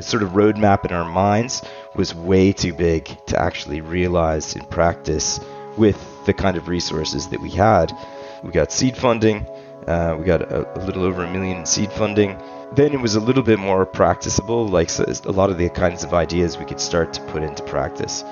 [0.00, 1.62] sort of roadmap in our minds
[1.94, 5.40] was way too big to actually realize in practice
[5.76, 7.92] with the kind of resources that we had.
[8.42, 9.46] We got seed funding,
[9.86, 12.40] uh, we got a, a, little over a million in seed funding.
[12.72, 16.04] Then it was a little bit more practicable, like so a lot of the kinds
[16.04, 18.22] of ideas we could start to put into practice.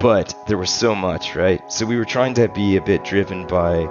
[0.00, 1.60] But there was so much, right?
[1.72, 3.84] So we were trying to be a bit driven by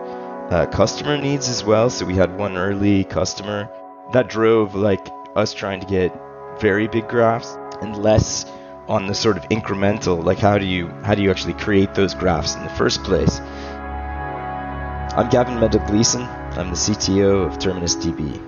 [0.51, 1.89] uh, customer needs as well.
[1.89, 3.69] So we had one early customer
[4.11, 6.13] that drove like us trying to get
[6.59, 8.45] very big graphs and less
[8.87, 12.13] on the sort of incremental like how do you how do you actually create those
[12.13, 13.39] graphs in the first place?
[15.17, 16.23] I'm gavin mendel gleason
[16.57, 18.41] i'm the cto of terminus db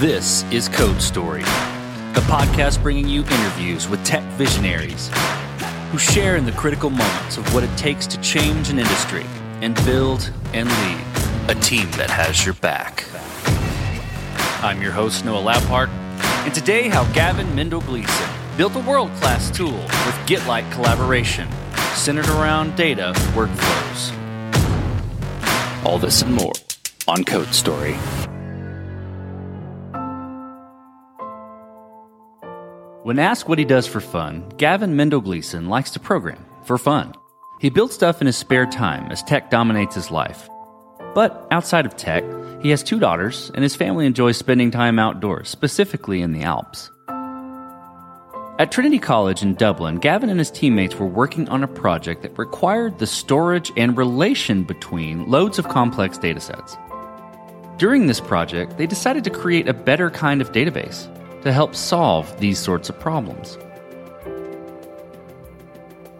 [0.00, 1.42] this is code story
[2.14, 5.10] the podcast bringing you interviews with tech visionaries
[5.90, 9.24] who share in the critical moments of what it takes to change an industry
[9.60, 11.09] and build and lead
[11.50, 13.04] a team that has your back.
[14.62, 15.88] I'm your host, Noah Labhart,
[16.44, 21.48] and today how Gavin Mendel Gleason built a world class tool with Git-like collaboration
[21.94, 24.14] centered around data workflows.
[25.84, 26.52] All this and more
[27.08, 27.94] on Code Story.
[33.02, 37.12] When asked what he does for fun, Gavin Mendel Gleason likes to program for fun.
[37.58, 40.48] He builds stuff in his spare time as tech dominates his life.
[41.14, 42.24] But outside of tech,
[42.62, 46.90] he has two daughters, and his family enjoys spending time outdoors, specifically in the Alps.
[48.58, 52.38] At Trinity College in Dublin, Gavin and his teammates were working on a project that
[52.38, 56.76] required the storage and relation between loads of complex datasets.
[57.78, 61.08] During this project, they decided to create a better kind of database
[61.42, 63.56] to help solve these sorts of problems.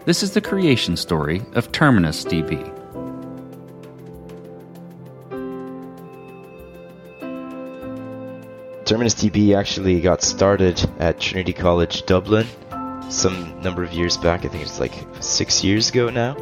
[0.07, 2.80] This is the creation story of Terminus DB.
[8.91, 12.45] Terminus DB actually got started at Trinity College Dublin
[13.09, 14.45] some number of years back.
[14.45, 16.37] I think it's like six years ago now.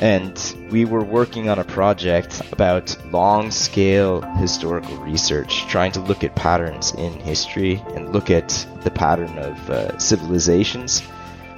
[0.00, 0.34] And
[0.70, 6.34] we were working on a project about long scale historical research, trying to look at
[6.34, 11.02] patterns in history and look at the pattern of uh, civilizations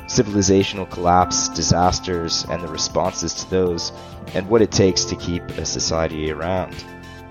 [0.09, 3.93] civilizational collapse, disasters, and the responses to those,
[4.35, 6.77] and what it takes to keep a society around.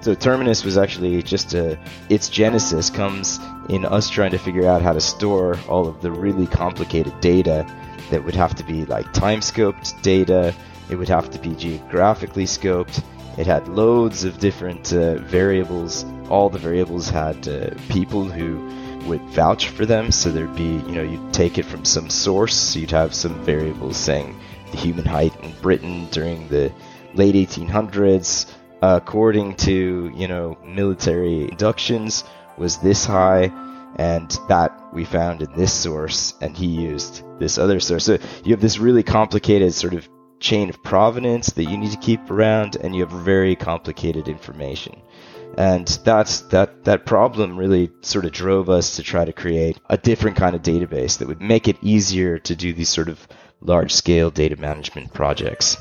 [0.06, 1.80] So Terminus was actually just a,
[2.10, 3.40] its genesis comes
[3.70, 7.66] in us trying to figure out how to store all of the really complicated data
[8.12, 10.54] that would have to be like time scoped data,
[10.92, 13.04] it would have to be geographically scoped,
[13.40, 16.06] it had loads of different uh, variables.
[16.30, 18.60] All the variables had uh, people who
[19.08, 20.12] would vouch for them.
[20.12, 22.56] So there'd be, you know, you'd take it from some source.
[22.56, 24.40] So you'd have some variables saying
[24.70, 26.72] the human height in Britain during the
[27.16, 32.24] late 1800s, uh, according to, you know, military inductions,
[32.58, 33.52] was this high.
[33.98, 38.04] And that we found in this source, and he used this other source.
[38.04, 40.10] So you have this really complicated sort of
[40.42, 45.02] chain of provenance that you need to keep around, and you have very complicated information.
[45.58, 49.98] And that's that that problem really sort of drove us to try to create a
[49.98, 53.26] different kind of database that would make it easier to do these sort of
[53.62, 55.78] large scale data management projects.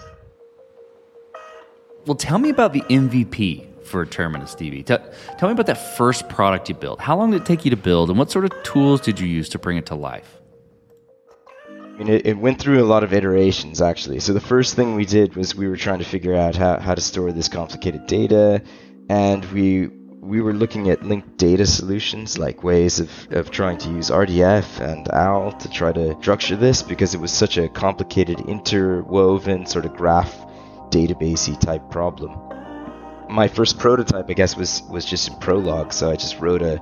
[2.07, 4.85] Well, tell me about the MVP for Terminus DB.
[4.85, 4.99] Tell,
[5.39, 7.01] tell me about that first product you built.
[7.01, 9.27] How long did it take you to build, and what sort of tools did you
[9.27, 10.41] use to bring it to life?
[11.71, 14.19] I mean, it, it, went through a lot of iterations actually.
[14.21, 16.95] So the first thing we did was we were trying to figure out how, how
[16.95, 18.63] to store this complicated data
[19.09, 19.87] and we
[20.21, 24.81] we were looking at linked data solutions, like ways of, of trying to use RDF
[24.81, 29.85] and OWL to try to structure this because it was such a complicated, interwoven sort
[29.85, 30.35] of graph
[30.95, 32.39] databasey type problem.
[33.29, 36.81] My first prototype, I guess, was, was just in Prolog, so I just wrote a,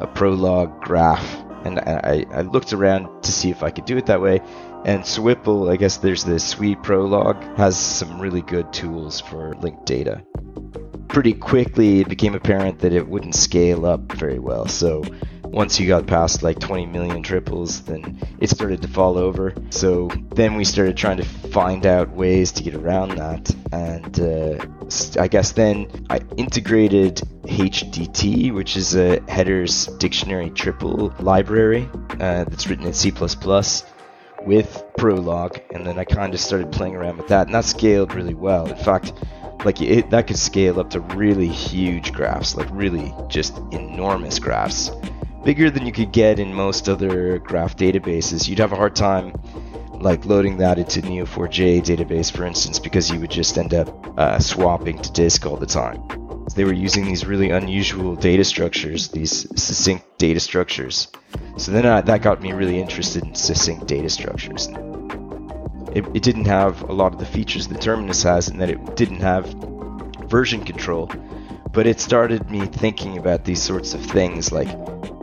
[0.00, 4.06] a Prolog graph and I, I looked around to see if I could do it
[4.06, 4.40] that way.
[4.84, 10.22] And Swipl, I guess there's the SWI-Prolog, has some really good tools for linked data
[11.14, 14.66] pretty quickly it became apparent that it wouldn't scale up very well.
[14.66, 15.04] So
[15.54, 19.54] once you got past like 20 million triples, then it started to fall over.
[19.70, 23.54] So then we started trying to find out ways to get around that.
[23.72, 31.88] And uh, I guess then I integrated HDT, which is a headers dictionary triple library
[32.14, 35.60] uh, that's written in C with Prolog.
[35.72, 37.46] And then I kind of started playing around with that.
[37.46, 38.66] And that scaled really well.
[38.66, 39.12] In fact,
[39.64, 44.90] like it, that could scale up to really huge graphs, like really just enormous graphs,
[45.44, 48.48] bigger than you could get in most other graph databases.
[48.48, 49.34] You'd have a hard time
[50.00, 54.38] like loading that into Neo4j database, for instance, because you would just end up uh,
[54.38, 56.02] swapping to disk all the time.
[56.54, 61.08] They were using these really unusual data structures, these succinct data structures.
[61.56, 64.68] So then I, that got me really interested in succinct data structures.
[65.92, 68.96] It, it didn't have a lot of the features that Terminus has, and that it
[68.96, 69.46] didn't have
[70.28, 71.10] version control.
[71.72, 74.68] But it started me thinking about these sorts of things like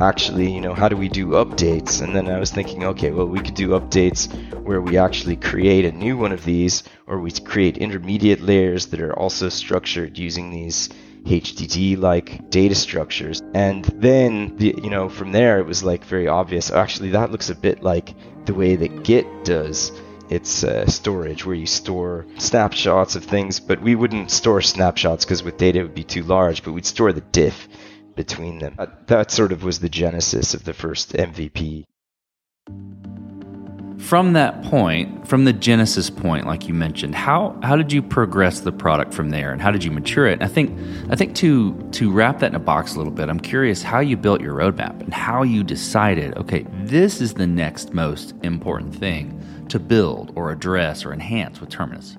[0.01, 2.01] actually, you know, how do we do updates?
[2.01, 4.33] And then I was thinking, okay, well, we could do updates
[4.63, 9.01] where we actually create a new one of these, or we create intermediate layers that
[9.01, 10.89] are also structured using these
[11.25, 13.41] HDT like data structures.
[13.53, 16.71] And then, the, you know, from there it was like very obvious.
[16.71, 18.15] Actually, that looks a bit like
[18.45, 19.91] the way that Git does
[20.29, 25.43] its uh, storage, where you store snapshots of things, but we wouldn't store snapshots because
[25.43, 27.67] with data it would be too large, but we'd store the diff
[28.25, 28.75] between them.
[28.77, 31.85] Uh, that sort of was the genesis of the first MVP.
[33.97, 38.59] From that point, from the genesis point, like you mentioned, how how did you progress
[38.59, 40.33] the product from there, and how did you mature it?
[40.33, 40.77] And I think
[41.09, 43.99] I think to to wrap that in a box a little bit, I'm curious how
[43.99, 48.95] you built your roadmap and how you decided, okay, this is the next most important
[48.95, 49.39] thing
[49.69, 52.17] to build or address or enhance with Terminus.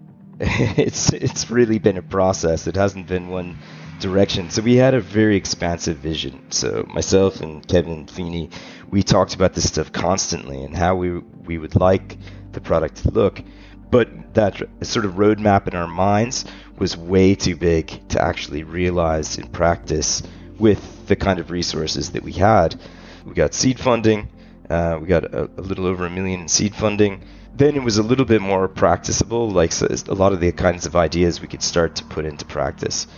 [0.40, 2.66] it's it's really been a process.
[2.66, 3.58] It hasn't been one
[4.00, 4.50] direction.
[4.50, 6.50] So we had a very expansive vision.
[6.50, 8.50] So myself and Kevin Feeney,
[8.90, 12.16] we talked about this stuff constantly and how we we would like
[12.52, 13.42] the product to look.
[13.90, 16.44] But that sort of roadmap in our minds
[16.78, 20.22] was way too big to actually realize in practice
[20.58, 22.78] with the kind of resources that we had.
[23.24, 24.28] We got seed funding.
[24.68, 27.24] Uh, we got a, a little over a million in seed funding
[27.58, 30.86] then it was a little bit more practicable like so a lot of the kinds
[30.86, 33.08] of ideas we could start to put into practice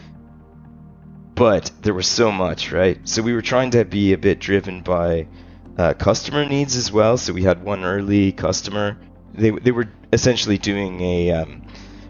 [1.41, 2.99] but there was so much, right?
[3.09, 5.27] So we were trying to be a bit driven by
[5.79, 7.17] uh, customer needs as well.
[7.17, 8.99] So we had one early customer.
[9.33, 11.63] They they were essentially doing a um,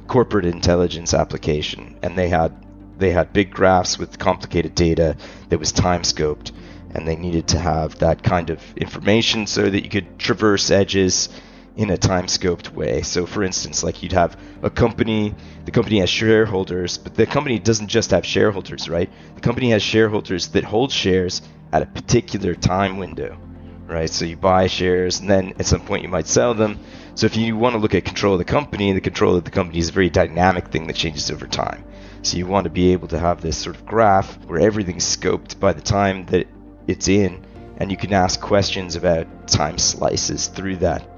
[0.09, 2.50] corporate intelligence application, and they had
[2.99, 5.17] they had big graphs with complicated data
[5.49, 6.50] that was time scoped,
[6.93, 11.29] and they needed to have that kind of information so that you could traverse edges
[11.76, 13.02] in a time scoped way.
[13.02, 15.34] So, for instance, like you'd have a company,
[15.64, 19.11] the company has shareholders, but the company doesn't just have shareholders, right?
[19.34, 23.38] The company has shareholders that hold shares at a particular time window,
[23.87, 24.11] right?
[24.11, 26.81] So you buy shares and then at some point you might sell them.
[27.14, 29.50] So if you want to look at control of the company, the control of the
[29.50, 31.84] company is a very dynamic thing that changes over time.
[32.22, 35.58] So you want to be able to have this sort of graph where everything's scoped
[35.58, 36.46] by the time that
[36.87, 37.44] it's in,
[37.78, 41.08] and you can ask questions about time slices through that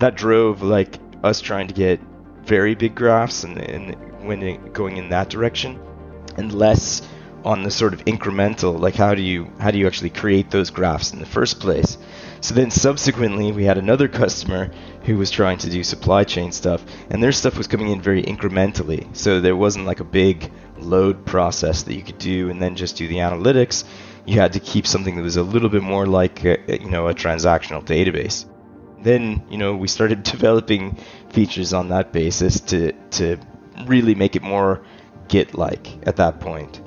[0.00, 2.00] that drove like us trying to get
[2.42, 3.94] very big graphs and, and
[4.26, 5.78] when it, going in that direction
[6.36, 7.02] and less
[7.44, 10.70] on the sort of incremental like how do you how do you actually create those
[10.70, 11.98] graphs in the first place?
[12.40, 14.70] So then subsequently we had another customer
[15.04, 18.22] who was trying to do supply chain stuff and their stuff was coming in very
[18.22, 19.14] incrementally.
[19.14, 22.96] So there wasn't like a big load process that you could do and then just
[22.96, 23.84] do the analytics.
[24.24, 27.08] You had to keep something that was a little bit more like a, you know
[27.08, 28.46] a transactional database
[29.02, 30.96] then you know we started developing
[31.30, 33.38] features on that basis to to
[33.86, 34.82] really make it more
[35.28, 36.80] Git like at that point.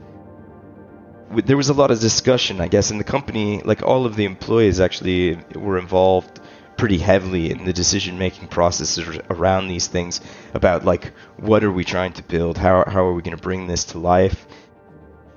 [1.32, 3.62] There was a lot of discussion, I guess, in the company.
[3.62, 6.42] Like all of the employees actually were involved
[6.78, 10.20] pretty heavily in the decision making processes around these things
[10.54, 13.68] about like what are we trying to build how, how are we going to bring
[13.68, 14.48] this to life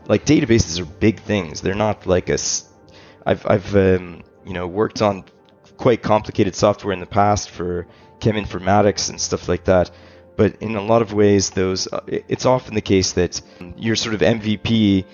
[0.09, 2.39] like databases are big things they're not like a
[3.27, 5.25] i've i've um, you know worked on
[5.77, 7.87] quite complicated software in the past for
[8.21, 9.91] cheminformatics and stuff like that.
[10.37, 13.41] But in a lot of ways, those it's often the case that
[13.77, 15.05] your sort of MVP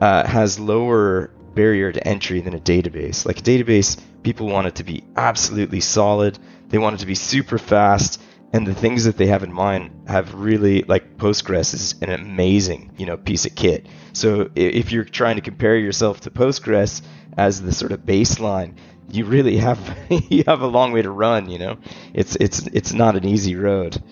[0.00, 3.24] uh, has lower barrier to entry than a database.
[3.24, 6.38] Like a database, people want it to be absolutely solid.
[6.68, 8.20] They want it to be super fast,
[8.52, 12.92] and the things that they have in mind have really like Postgres is an amazing,
[12.98, 13.86] you know, piece of kit.
[14.12, 17.02] So if you're trying to compare yourself to Postgres
[17.36, 18.74] as the sort of baseline,
[19.10, 19.78] you really have
[20.10, 21.48] you have a long way to run.
[21.48, 21.78] You know,
[22.14, 24.02] it's it's it's not an easy road.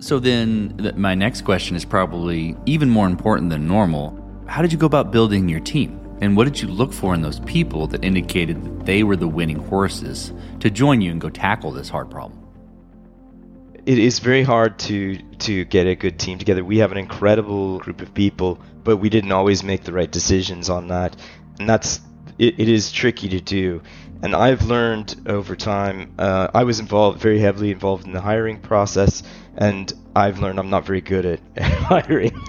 [0.00, 4.16] So then, th- my next question is probably even more important than normal.
[4.46, 5.98] How did you go about building your team?
[6.20, 9.28] And what did you look for in those people that indicated that they were the
[9.28, 12.38] winning horses to join you and go tackle this hard problem?
[13.86, 16.64] It is very hard to to get a good team together.
[16.64, 20.68] We have an incredible group of people, but we didn't always make the right decisions
[20.68, 21.16] on that.
[21.58, 22.00] And that's
[22.38, 23.82] it, it is tricky to do.
[24.22, 28.60] And I've learned over time, uh, I was involved, very heavily involved in the hiring
[28.60, 29.22] process,
[29.56, 32.40] and I've learned I'm not very good at hiring.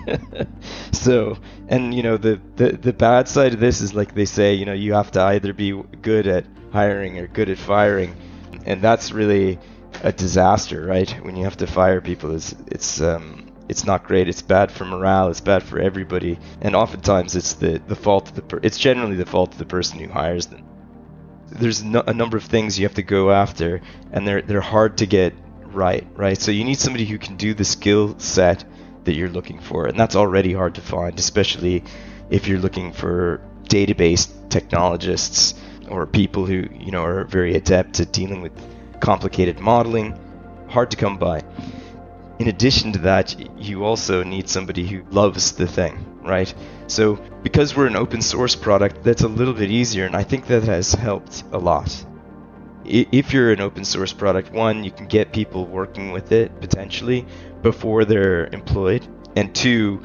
[0.92, 4.56] so, and you know, the, the, the bad side of this is like they say,
[4.56, 8.16] you know, you have to either be good at hiring or good at firing.
[8.66, 9.60] And that's really
[10.04, 11.10] a disaster, right?
[11.24, 14.28] When you have to fire people, it's, it's, um, it's not great.
[14.28, 15.30] It's bad for morale.
[15.30, 16.40] It's bad for everybody.
[16.60, 19.66] And oftentimes it's the, the fault of the per- it's generally the fault of the
[19.66, 20.66] person who hires them.
[21.52, 24.98] There's no, a number of things you have to go after, and they're they're hard
[24.98, 25.34] to get
[25.66, 26.06] right.
[26.16, 26.40] Right.
[26.42, 28.66] So you need somebody who can do the skill set
[29.04, 31.84] that you're looking for, and that's already hard to find, especially
[32.32, 35.54] if you're looking for database technologists
[35.88, 38.54] or people who you know are very adept at dealing with
[39.00, 40.18] complicated modeling.
[40.70, 41.44] Hard to come by
[42.40, 46.54] in addition to that, you also need somebody who loves the thing, right?
[46.88, 50.48] So, because we're an open source product, that's a little bit easier, and I think
[50.48, 52.06] that has helped a lot.
[52.86, 57.26] If you're an open source product, one, you can get people working with it potentially
[57.62, 59.06] before they're employed,
[59.36, 60.02] and two,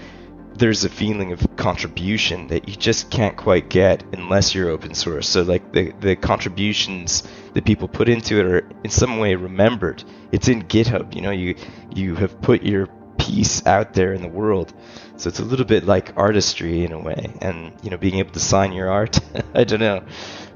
[0.56, 5.28] there's a feeling of contribution that you just can't quite get unless you're open source.
[5.28, 7.22] So like the the contributions
[7.54, 10.04] that people put into it are in some way remembered.
[10.32, 11.56] It's in GitHub, you know, you
[11.94, 12.86] you have put your
[13.18, 14.72] piece out there in the world.
[15.16, 18.32] So it's a little bit like artistry in a way and you know being able
[18.32, 19.18] to sign your art.
[19.54, 20.04] I don't know.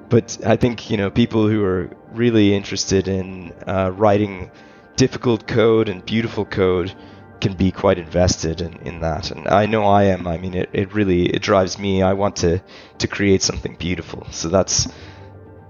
[0.08, 4.50] But I think, you know, people who are really interested in uh, writing
[4.96, 6.94] difficult code and beautiful code
[7.40, 9.30] can be quite invested in, in that.
[9.30, 10.26] And i know i am.
[10.26, 12.02] I mean it, it really it drives me.
[12.02, 12.62] I want to
[12.98, 14.26] to create something beautiful.
[14.30, 14.88] So that's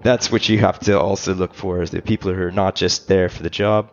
[0.03, 3.09] that's what you have to also look for is the people who are not just
[3.09, 3.91] there for the job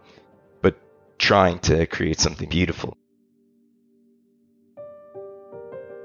[0.61, 0.77] but
[1.17, 2.97] trying to create something beautiful.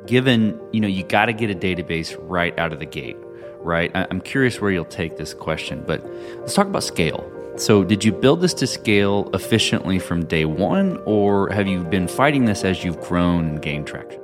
[0.06, 3.16] Given you know you got to get a database right out of the gate
[3.62, 3.90] right?
[3.94, 6.04] I'm curious where you'll take this question but
[6.40, 10.96] let's talk about scale so, did you build this to scale efficiently from day one,
[11.04, 14.18] or have you been fighting this as you've grown and gained traction?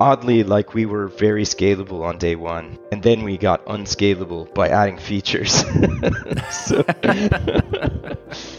[0.00, 4.68] Oddly, like we were very scalable on day one, and then we got unscalable by
[4.68, 5.62] adding features.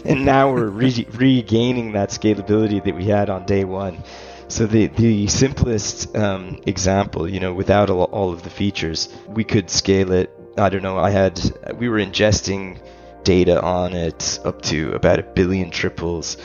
[0.06, 4.02] and now we're re- regaining that scalability that we had on day one.
[4.48, 9.44] So the the simplest um, example, you know, without all, all of the features, we
[9.44, 10.30] could scale it.
[10.56, 10.96] I don't know.
[10.96, 11.38] I had
[11.76, 12.78] we were ingesting
[13.24, 16.36] data on it up to about a billion triples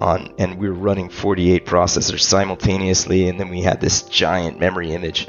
[0.00, 4.92] on and we were running 48 processors simultaneously and then we had this giant memory
[4.92, 5.26] image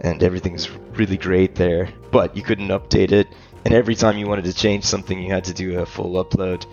[0.00, 3.26] and everything's really great there but you couldn't update it
[3.66, 6.64] and every time you wanted to change something you had to do a full upload.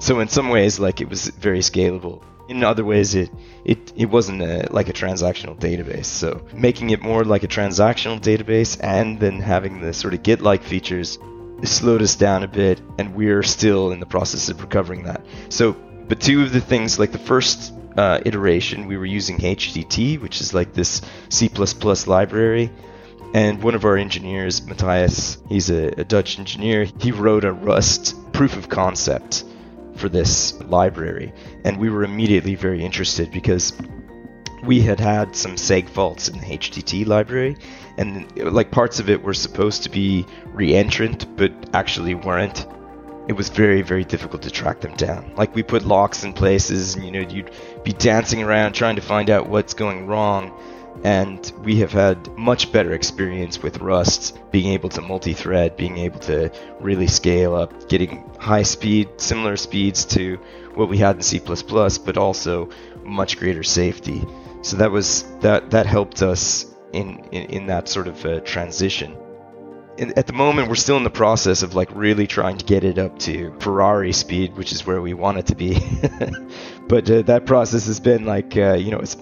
[0.00, 2.24] So in some ways like it was very scalable.
[2.48, 3.30] In other ways it
[3.64, 8.20] it, it wasn't a, like a transactional database so making it more like a transactional
[8.20, 10.64] database and then having the sort of git like
[11.64, 15.24] features slowed us down a bit, and we're still in the process of recovering that.
[15.48, 15.72] So,
[16.08, 20.40] but two of the things, like the first uh, iteration, we were using HDT, which
[20.40, 21.48] is like this C++
[22.06, 22.70] library.
[23.34, 28.14] And one of our engineers, Matthias, he's a, a Dutch engineer, he wrote a Rust
[28.32, 29.44] proof of concept
[29.96, 31.32] for this library.
[31.64, 33.72] And we were immediately very interested because
[34.66, 37.56] we had had some seg faults in the HDT library,
[37.96, 42.66] and like parts of it were supposed to be re-entrant, but actually weren't.
[43.26, 45.32] It was very, very difficult to track them down.
[45.36, 47.50] Like we put locks in places, and you know, you'd
[47.82, 50.52] be dancing around trying to find out what's going wrong.
[51.02, 56.20] And we have had much better experience with Rust, being able to multi-thread, being able
[56.20, 60.36] to really scale up, getting high speed, similar speeds to
[60.74, 62.70] what we had in C++, but also
[63.02, 64.22] much greater safety.
[64.64, 69.14] So that was that that helped us in in, in that sort of uh, transition.
[69.98, 72.82] In, at the moment, we're still in the process of like really trying to get
[72.82, 75.74] it up to Ferrari speed, which is where we want it to be.
[76.88, 79.18] but uh, that process has been like uh, you know it's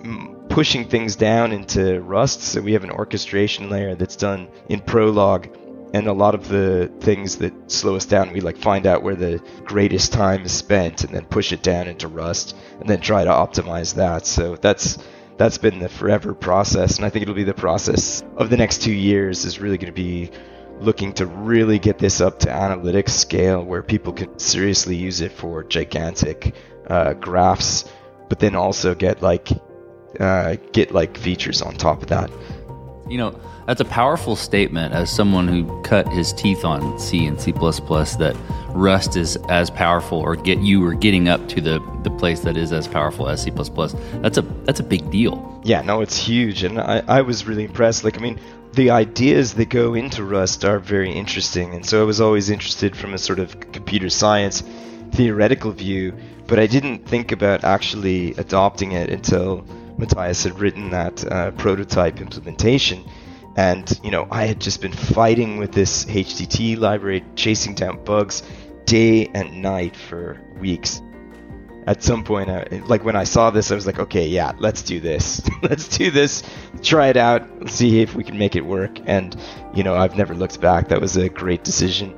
[0.49, 2.42] pushing things down into Rust.
[2.42, 5.58] So we have an orchestration layer that's done in Prolog
[5.92, 9.14] and a lot of the things that slow us down we like find out where
[9.14, 13.22] the greatest time is spent and then push it down into rust and then try
[13.25, 14.96] to optimize that so that's
[15.37, 18.83] that's been the forever process, and I think it'll be the process of the next
[18.83, 19.45] two years.
[19.45, 20.31] Is really going to be
[20.81, 25.33] looking to really get this up to analytics scale where people can seriously use it
[25.33, 26.55] for gigantic
[26.89, 27.85] uh, graphs,
[28.29, 29.49] but then also get like
[30.21, 32.31] uh, get like features on top of that.
[33.09, 37.40] You know, that's a powerful statement as someone who cut his teeth on C and
[37.40, 38.37] C++ that
[38.71, 42.57] Rust is as powerful or get you are getting up to the, the place that
[42.57, 43.50] is as powerful as C++.
[43.50, 45.61] That's a that's a big deal.
[45.64, 48.04] Yeah, no, it's huge and I, I was really impressed.
[48.04, 48.40] Like I mean,
[48.73, 52.97] the ideas that go into Rust are very interesting and so I was always interested
[52.97, 54.62] from a sort of computer science
[55.12, 56.14] theoretical view,
[56.47, 59.64] but I didn't think about actually adopting it until
[59.99, 63.04] Matthias had written that uh, prototype implementation
[63.56, 68.42] and, you know, I had just been fighting with this HDT library, chasing down bugs
[68.87, 71.02] day and night for weeks.
[71.87, 74.82] at some point, I, like when I saw this, I was like, okay, yeah, let's
[74.82, 75.42] do this.
[75.62, 76.42] let's do this.
[76.82, 77.42] Try it out.
[77.68, 78.99] See if we can make it work.
[79.06, 79.37] And,
[79.75, 80.88] you know, I've never looked back.
[80.88, 82.14] That was a great decision.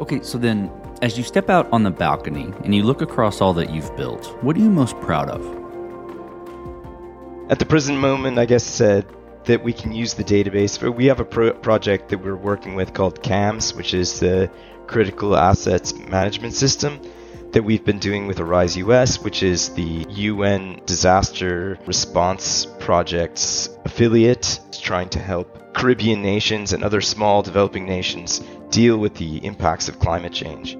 [0.00, 0.70] Okay, so then
[1.02, 4.26] as you step out on the balcony and you look across all that you've built,
[4.42, 5.40] what are you most proud of?
[7.50, 9.02] At the present moment, I guess uh,
[9.44, 10.80] that we can use the database.
[10.94, 14.50] We have a pro- project that we're working with called CAMS, which is the
[14.86, 17.00] Critical Assets Management System
[17.52, 24.60] that we've been doing with Arise US, which is the UN Disaster Response Project's affiliate,
[24.80, 29.98] trying to help Caribbean nations and other small developing nations deal with the impacts of
[29.98, 30.76] climate change.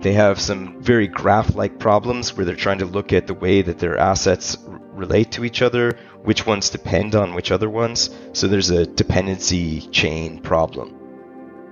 [0.00, 3.62] They have some very graph like problems where they're trying to look at the way
[3.62, 4.56] that their assets
[4.92, 8.10] relate to each other, which ones depend on which other ones.
[8.32, 10.98] So there's a dependency chain problem.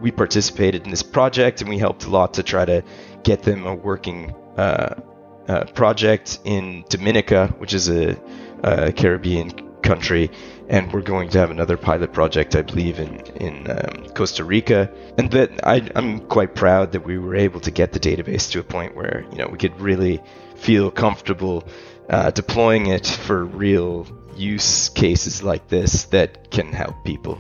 [0.01, 2.83] We participated in this project and we helped a lot to try to
[3.23, 5.01] get them a working uh,
[5.49, 8.17] uh, project in Dominica, which is a,
[8.63, 9.51] a, Caribbean
[9.83, 10.31] country,
[10.69, 14.93] and we're going to have another pilot project, I believe, in in um, Costa Rica.
[15.19, 18.61] And that I, I'm quite proud that we were able to get the database to
[18.61, 20.21] a point where you know we could really
[20.57, 21.67] feel comfortable
[22.11, 24.05] uh, deploying it for real
[24.37, 27.39] use cases like this that can help people.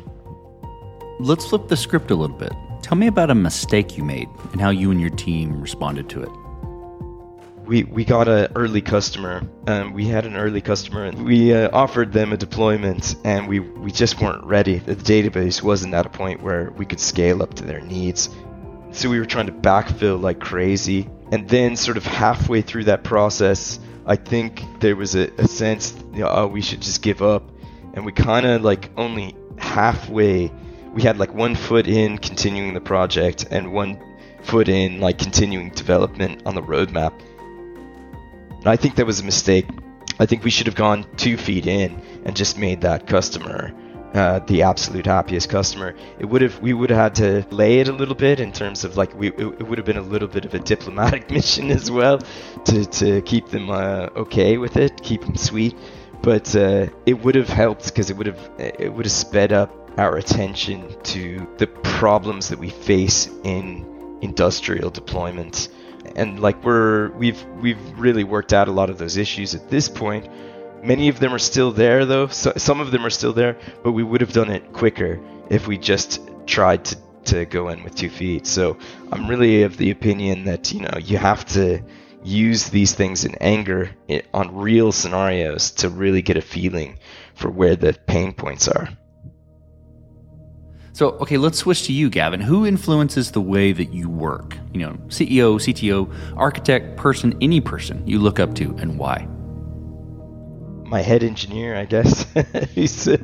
[1.19, 2.53] Let's flip the script a little bit.
[2.83, 6.23] Tell me about a mistake you made and how you and your team responded to
[6.23, 6.31] it
[7.71, 9.43] we we got an early customer.
[9.69, 13.61] Um, we had an early customer, and we uh, offered them a deployment, and we
[13.61, 14.79] we just weren't ready.
[14.79, 18.29] The database wasn't at a point where we could scale up to their needs.
[18.91, 23.05] So we were trying to backfill like crazy, and then sort of halfway through that
[23.05, 27.23] process, I think there was a, a sense, you know, oh, we should just give
[27.23, 27.51] up,
[27.95, 30.51] and we kind of like only halfway.
[30.93, 34.01] We had like one foot in continuing the project and one
[34.43, 37.13] foot in like continuing development on the roadmap
[38.61, 39.67] and I think that was a mistake.
[40.19, 43.73] I think we should have gone two feet in and just made that customer
[44.15, 45.95] uh, the absolute happiest customer.
[46.19, 48.85] It would have we would have had to lay it a little bit in terms
[48.85, 51.91] of like we it, would have been a little bit of a diplomatic mission as
[51.91, 52.19] well
[52.65, 55.77] to to keep them uh, okay with it, keep them sweet.
[56.23, 59.75] But uh, it would have helped because it would have it would have sped up
[59.99, 65.69] our attention to the problems that we face in industrial deployment
[66.17, 69.89] and like we're we've we've really worked out a lot of those issues at this
[69.89, 70.29] point.
[70.83, 72.29] Many of them are still there though.
[72.29, 75.67] So, some of them are still there, but we would have done it quicker if
[75.67, 78.47] we just tried to to go in with two feet.
[78.47, 78.77] So
[79.13, 81.83] I'm really of the opinion that you know you have to
[82.23, 83.91] use these things in anger
[84.35, 86.99] on real scenarios to really get a feeling
[87.35, 88.89] for where the pain points are.
[90.93, 92.41] So, okay, let's switch to you, Gavin.
[92.41, 94.55] Who influences the way that you work?
[94.75, 99.27] You know, CEO, CTO, architect, person, any person you look up to, and why?
[100.91, 102.27] My head engineer, I guess.
[102.75, 103.17] he's, uh,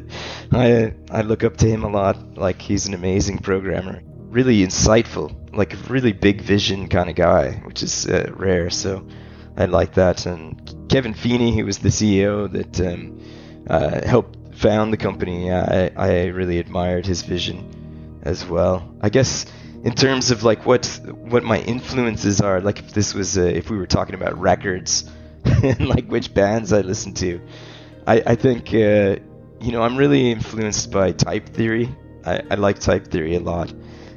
[0.52, 2.38] I I look up to him a lot.
[2.38, 7.60] Like he's an amazing programmer, really insightful, like a really big vision kind of guy,
[7.64, 8.70] which is uh, rare.
[8.70, 9.04] So
[9.56, 10.26] I like that.
[10.26, 13.20] And Kevin Feeney, who was the CEO that um,
[13.68, 18.94] uh, helped found the company, I, I really admired his vision as well.
[19.00, 19.44] I guess
[19.82, 23.70] in terms of like what what my influences are, like if this was a, if
[23.70, 25.10] we were talking about records
[25.62, 27.40] and like which bands I listen to,
[28.06, 29.16] I, I think uh,
[29.60, 31.94] you know I'm really influenced by type theory.
[32.24, 33.72] I, I like type theory a lot.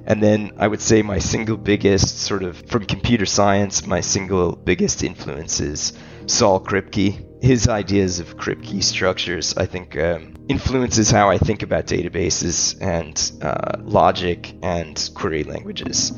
[0.05, 4.55] And then I would say my single biggest sort of from computer science, my single
[4.55, 5.93] biggest influence is
[6.25, 11.87] Saul Kripke his ideas of Kripke structures, I think, um, influences how I think about
[11.87, 16.11] databases and uh, logic and query languages.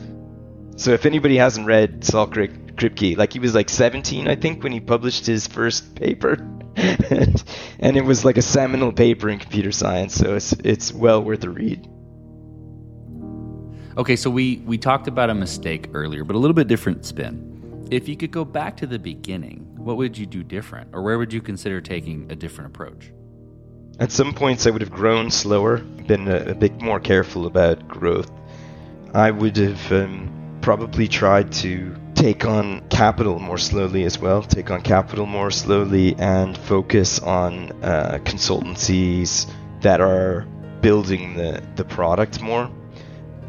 [0.75, 4.71] So if anybody hasn't read Saul Kripke, like he was like 17, I think, when
[4.71, 6.33] he published his first paper,
[6.75, 7.43] and,
[7.79, 10.15] and it was like a seminal paper in computer science.
[10.15, 11.87] So it's it's well worth a read.
[13.97, 17.87] Okay, so we we talked about a mistake earlier, but a little bit different spin.
[17.91, 20.89] If you could go back to the beginning, what would you do different?
[20.93, 23.11] Or where would you consider taking a different approach?
[23.99, 27.87] At some points, I would have grown slower, been a, a bit more careful about
[27.89, 28.31] growth.
[29.13, 34.69] I would have um, probably try to take on capital more slowly as well, take
[34.71, 40.47] on capital more slowly, and focus on uh, consultancies that are
[40.81, 42.69] building the, the product more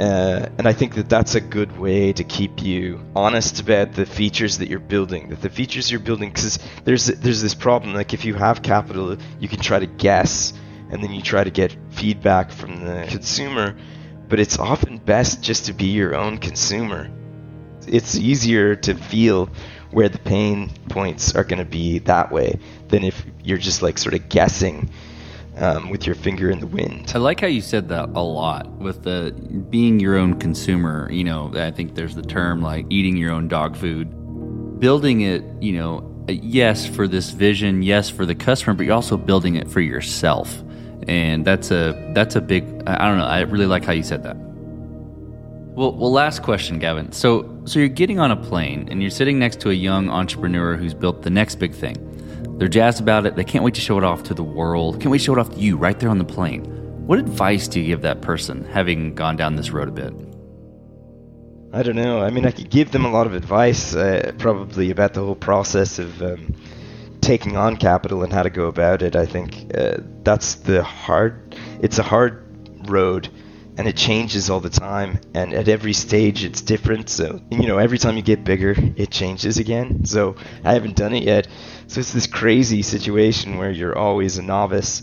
[0.01, 4.07] uh, and I think that that's a good way to keep you honest about the
[4.07, 5.29] features that you're building.
[5.29, 7.95] That the features you're building, because there's there's this problem.
[7.95, 10.55] Like if you have capital, you can try to guess,
[10.91, 13.77] and then you try to get feedback from the consumer.
[14.33, 17.11] But it's often best just to be your own consumer.
[17.87, 19.51] It's easier to feel
[19.91, 23.99] where the pain points are going to be that way than if you're just like
[23.99, 24.89] sort of guessing
[25.59, 27.13] um, with your finger in the wind.
[27.15, 29.33] I like how you said that a lot with the
[29.69, 31.13] being your own consumer.
[31.13, 35.45] You know, I think there's the term like eating your own dog food, building it.
[35.61, 39.71] You know, yes for this vision, yes for the customer, but you're also building it
[39.71, 40.63] for yourself,
[41.09, 42.65] and that's a that's a big.
[42.87, 43.27] I don't know.
[43.27, 44.37] I really like how you said that.
[45.75, 47.13] Well, well, last question, Gavin.
[47.13, 50.77] So, so you're getting on a plane and you're sitting next to a young entrepreneur
[50.77, 51.97] who's built the next big thing.
[52.59, 53.37] They're jazzed about it.
[53.37, 55.01] They can't wait to show it off to the world.
[55.01, 56.65] Can't wait to show it off to you right there on the plane.
[57.07, 60.13] What advice do you give that person, having gone down this road a bit?
[61.73, 62.21] I don't know.
[62.21, 65.35] I mean, I could give them a lot of advice, uh, probably about the whole
[65.35, 66.55] process of um,
[67.23, 69.17] taking on capital and how to go about it.
[69.17, 71.57] I think uh, that's the hard.
[71.81, 72.45] It's a hard
[72.91, 73.31] road
[73.77, 77.79] and it changes all the time and at every stage it's different so you know
[77.79, 81.49] every time you get bigger it changes again so i haven't done it yet
[81.87, 85.03] so it's this crazy situation where you're always a novice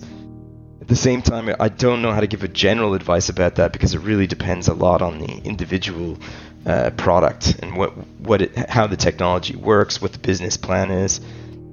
[0.82, 3.74] at the same time i don't know how to give a general advice about that
[3.74, 6.18] because it really depends a lot on the individual
[6.66, 11.22] uh, product and what what it, how the technology works what the business plan is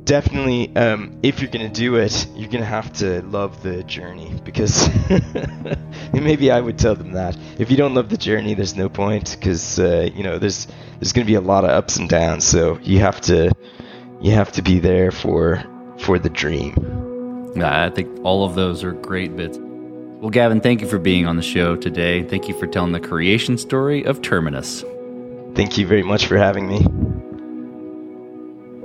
[0.07, 4.89] definitely, um, if you're gonna do it, you're gonna have to love the journey because
[6.15, 9.37] maybe I would tell them that if you don't love the journey, there's no point
[9.39, 10.67] because uh, you know there's
[10.99, 12.45] there's gonna be a lot of ups and downs.
[12.47, 13.53] So you have to
[14.23, 15.63] you have to be there for
[15.99, 16.75] for the dream.
[17.63, 19.59] I think all of those are great bits.
[19.59, 22.23] Well, Gavin, thank you for being on the show today.
[22.23, 24.85] Thank you for telling the creation story of Terminus.
[25.55, 27.06] Thank you very much for having me.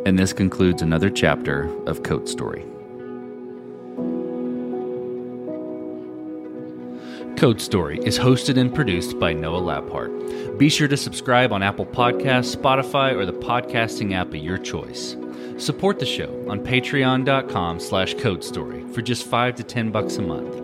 [0.06, 2.66] And this concludes another chapter of Code Story.
[7.38, 10.58] Code Story is hosted and produced by Noah Labhart.
[10.58, 15.16] Be sure to subscribe on Apple Podcasts, Spotify, or the podcasting app of your choice.
[15.58, 20.22] Support the show on patreon.com slash code story for just 5 to 10 bucks a
[20.22, 20.56] month.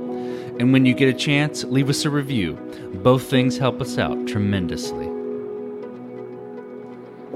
[0.59, 2.55] And when you get a chance, leave us a review.
[3.03, 5.05] Both things help us out tremendously.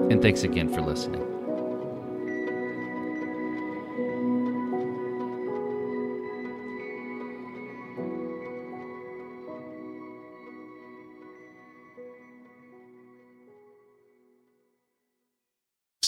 [0.10, 1.31] And thanks again for listening.